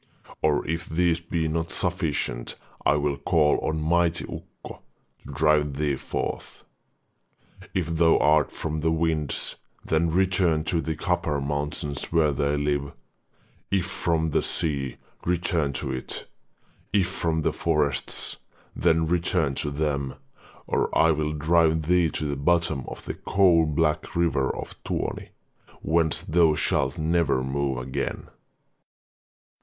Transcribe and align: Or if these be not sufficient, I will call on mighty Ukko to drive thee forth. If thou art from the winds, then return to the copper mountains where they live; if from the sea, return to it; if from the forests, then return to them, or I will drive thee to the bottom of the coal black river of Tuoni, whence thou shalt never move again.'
Or 0.41 0.67
if 0.67 0.89
these 0.89 1.19
be 1.19 1.47
not 1.47 1.69
sufficient, 1.69 2.55
I 2.83 2.95
will 2.95 3.17
call 3.17 3.59
on 3.59 3.79
mighty 3.79 4.23
Ukko 4.25 4.81
to 5.21 5.31
drive 5.31 5.75
thee 5.77 5.95
forth. 5.95 6.63
If 7.75 7.85
thou 7.97 8.17
art 8.17 8.51
from 8.51 8.79
the 8.79 8.89
winds, 8.89 9.57
then 9.85 10.09
return 10.09 10.63
to 10.63 10.81
the 10.81 10.95
copper 10.95 11.39
mountains 11.39 12.05
where 12.05 12.31
they 12.31 12.57
live; 12.57 12.93
if 13.69 13.85
from 13.85 14.31
the 14.31 14.41
sea, 14.41 14.95
return 15.23 15.71
to 15.73 15.91
it; 15.91 16.25
if 16.91 17.07
from 17.07 17.43
the 17.43 17.53
forests, 17.53 18.37
then 18.75 19.05
return 19.05 19.53
to 19.53 19.69
them, 19.69 20.15
or 20.65 20.89
I 20.97 21.11
will 21.11 21.33
drive 21.33 21.83
thee 21.83 22.09
to 22.09 22.25
the 22.25 22.35
bottom 22.35 22.85
of 22.87 23.05
the 23.05 23.13
coal 23.13 23.67
black 23.67 24.15
river 24.15 24.49
of 24.49 24.83
Tuoni, 24.83 25.29
whence 25.83 26.23
thou 26.23 26.55
shalt 26.55 26.97
never 26.97 27.43
move 27.43 27.77
again.' 27.77 28.29